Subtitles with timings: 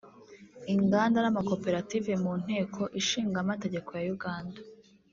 [0.73, 4.59] Inganda n’Amakoperative mu Nteko Ishinga Amategeko ya Uganda